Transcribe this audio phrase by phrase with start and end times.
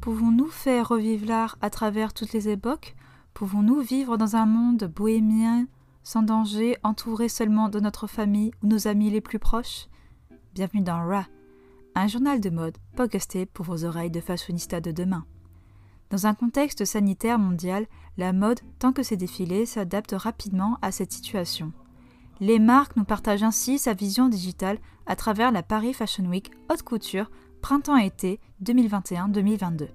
[0.00, 2.96] Pouvons-nous faire revivre l'art à travers toutes les époques?
[3.34, 5.66] Pouvons-nous vivre dans un monde bohémien,
[6.02, 9.88] sans danger, entouré seulement de notre famille ou nos amis les plus proches?
[10.54, 11.26] Bienvenue dans Ra,
[11.94, 15.26] un journal de mode podcasté pour vos oreilles de fashionista de demain.
[16.08, 17.86] Dans un contexte sanitaire mondial,
[18.16, 21.74] la mode, tant que ses défilés, s'adapte rapidement à cette situation.
[22.40, 26.82] Les marques nous partagent ainsi sa vision digitale à travers la Paris Fashion Week haute
[26.84, 27.30] couture
[27.60, 29.88] printemps-été 2021-2022.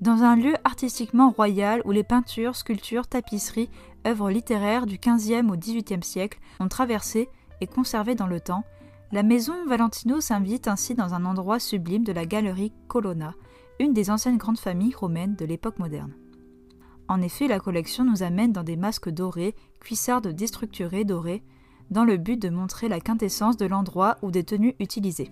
[0.00, 3.70] Dans un lieu artistiquement royal où les peintures, sculptures, tapisseries,
[4.06, 7.28] œuvres littéraires du XVe au XVIIIe siècle ont traversé
[7.60, 8.64] et conservé dans le temps,
[9.12, 13.34] la maison Valentino s'invite ainsi dans un endroit sublime de la galerie Colonna,
[13.80, 16.12] une des anciennes grandes familles romaines de l'époque moderne.
[17.08, 21.42] En effet, la collection nous amène dans des masques dorés, cuissardes déstructurées dorées,
[21.90, 25.30] dans le but de montrer la quintessence de l'endroit ou des tenues utilisées.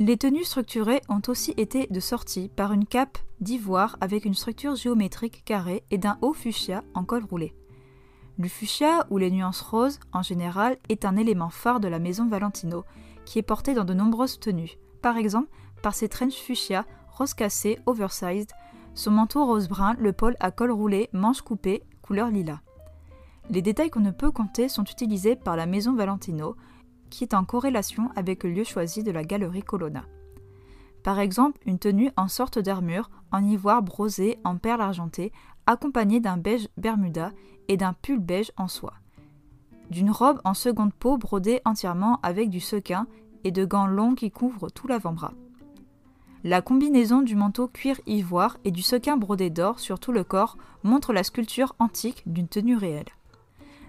[0.00, 4.76] Les tenues structurées ont aussi été de sortie par une cape d'ivoire avec une structure
[4.76, 7.52] géométrique carrée et d'un haut fuchsia en col roulé.
[8.38, 12.28] Le fuchsia, ou les nuances roses en général, est un élément phare de la maison
[12.28, 12.84] Valentino,
[13.24, 15.48] qui est porté dans de nombreuses tenues, par exemple
[15.82, 18.52] par ses trench fuchsia, rose cassé, oversized,
[18.94, 22.60] son manteau rose-brun, le pôle à col roulé, manche coupée, couleur lilas.
[23.50, 26.54] Les détails qu'on ne peut compter sont utilisés par la maison Valentino,
[27.10, 30.04] qui est en corrélation avec le lieu choisi de la galerie Colonna.
[31.02, 35.32] Par exemple, une tenue en sorte d'armure, en ivoire brosé en perles argentées,
[35.66, 37.32] accompagnée d'un beige bermuda
[37.68, 38.94] et d'un pull beige en soie.
[39.90, 43.06] D'une robe en seconde peau brodée entièrement avec du sequin
[43.44, 45.32] et de gants longs qui couvrent tout l'avant-bras.
[46.44, 50.56] La combinaison du manteau cuir ivoire et du sequin brodé d'or sur tout le corps
[50.84, 53.08] montre la sculpture antique d'une tenue réelle.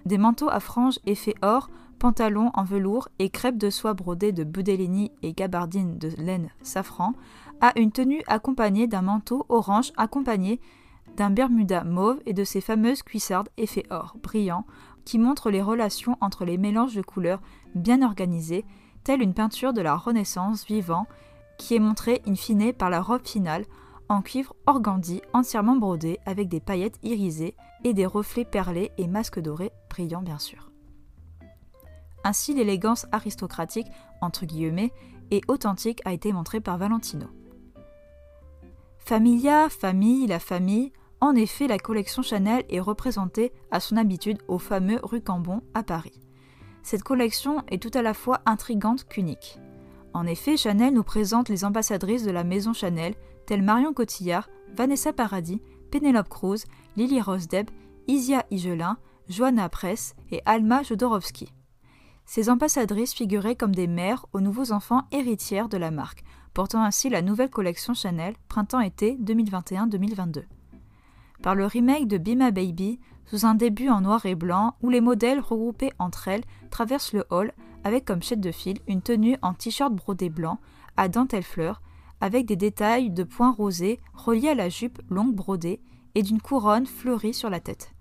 [0.04, 4.42] Des manteaux à franges effet or pantalons en velours et crêpes de soie brodées de
[4.42, 7.12] budellini et gabardines de laine safran,
[7.60, 10.60] a une tenue accompagnée d'un manteau orange accompagné
[11.16, 14.64] d'un bermuda mauve et de ses fameuses cuissardes effet or brillants
[15.04, 17.42] qui montrent les relations entre les mélanges de couleurs
[17.74, 18.64] bien organisés,
[19.04, 21.06] telle une peinture de la Renaissance vivant
[21.58, 23.66] qui est montrée in fine par la robe finale
[24.08, 27.54] en cuivre organdi entièrement brodé avec des paillettes irisées
[27.84, 30.69] et des reflets perlés et masques dorés brillants bien sûr.
[32.24, 33.88] Ainsi, l'élégance aristocratique,
[34.20, 34.92] entre guillemets,
[35.30, 37.26] et authentique a été montrée par Valentino.
[38.98, 44.58] Familia, famille, la famille, en effet, la collection Chanel est représentée à son habitude au
[44.58, 46.20] fameux rue Cambon à Paris.
[46.82, 49.58] Cette collection est tout à la fois intrigante qu'unique.
[50.14, 53.14] En effet, Chanel nous présente les ambassadrices de la maison Chanel,
[53.46, 55.60] telles Marion Cotillard, Vanessa Paradis,
[55.90, 56.64] Penelope Cruz,
[56.96, 57.68] Lily Rose Deb,
[58.08, 58.96] Isia Higelin,
[59.28, 61.52] Joanna Press et Alma Jodorowsky.
[62.32, 66.22] Ces ambassadrices figuraient comme des mères aux nouveaux enfants héritières de la marque,
[66.54, 70.44] portant ainsi la nouvelle collection Chanel printemps-été 2021-2022.
[71.42, 74.90] Par le remake de Be My Baby, sous un début en noir et blanc où
[74.90, 77.52] les modèles regroupés entre elles traversent le hall
[77.82, 80.60] avec comme chette de fil une tenue en t-shirt brodé blanc
[80.96, 81.82] à dentelle fleur
[82.20, 85.80] avec des détails de points rosés reliés à la jupe longue brodée
[86.14, 87.92] et d'une couronne fleurie sur la tête.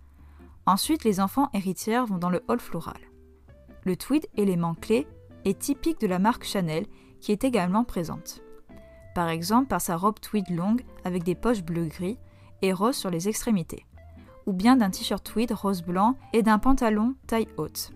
[0.67, 3.08] Ensuite, les enfants héritières vont dans le hall floral.
[3.89, 5.07] Le tweed, élément clé,
[5.45, 6.85] est typique de la marque Chanel
[7.21, 8.43] qui est également présente.
[9.15, 12.19] Par exemple par sa robe tweed longue avec des poches bleu-gris
[12.61, 13.87] et rose sur les extrémités,
[14.45, 17.89] ou bien d'un t-shirt tweed rose-blanc et d'un pantalon taille haute.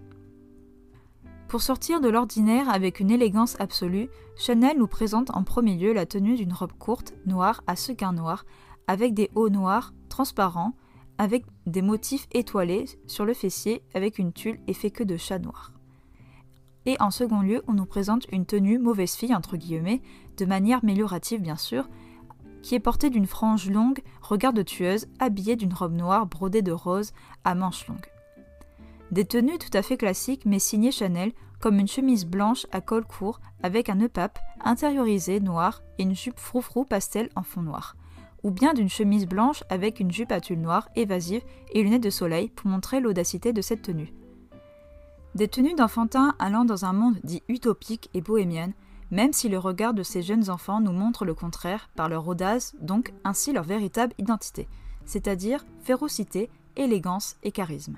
[1.47, 6.07] Pour sortir de l'ordinaire avec une élégance absolue, Chanel nous présente en premier lieu la
[6.07, 8.45] tenue d'une robe courte, noire à sequins noirs,
[8.87, 10.73] avec des hauts noirs transparents,
[11.19, 15.37] avec des motifs étoilés sur le fessier avec une tulle et fait que de chat
[15.37, 15.72] noir.
[16.85, 20.01] Et en second lieu, on nous présente une tenue mauvaise fille, entre guillemets,
[20.37, 21.89] de manière améliorative bien sûr,
[22.61, 26.71] qui est portée d'une frange longue, regard de tueuse, habillée d'une robe noire brodée de
[26.71, 28.11] rose à manches longues.
[29.11, 33.05] Des tenues tout à fait classiques mais signées Chanel, comme une chemise blanche à col
[33.05, 37.95] court avec un nœud pape intériorisé noir et une jupe froufrou pastel en fond noir
[38.43, 42.09] ou bien d'une chemise blanche avec une jupe à tulle noire évasive et lunettes de
[42.09, 44.13] soleil pour montrer l'audacité de cette tenue.
[45.35, 48.71] Des tenues d'enfantins allant dans un monde dit utopique et bohémien,
[49.09, 52.75] même si le regard de ces jeunes enfants nous montre le contraire par leur audace,
[52.81, 54.67] donc ainsi leur véritable identité,
[55.05, 57.97] c'est-à-dire férocité, élégance et charisme.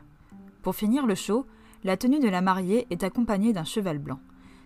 [0.62, 1.46] Pour finir le show,
[1.84, 4.20] la tenue de la mariée est accompagnée d'un cheval blanc.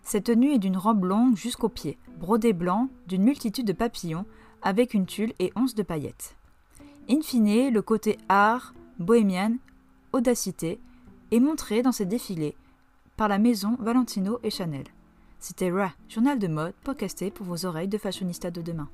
[0.04, 4.26] Cette tenue est d'une robe longue jusqu'aux pieds, brodée blanc, d'une multitude de papillons,
[4.62, 6.36] avec une tulle et onze de paillettes.
[7.10, 9.58] In fine, le côté art, bohémienne,
[10.14, 10.80] audacité,
[11.32, 12.56] est montré dans ces défilés
[13.18, 14.86] par la maison Valentino et Chanel.
[15.40, 18.90] C'était Ra, journal de mode podcasté pour vos oreilles de fashionista de demain.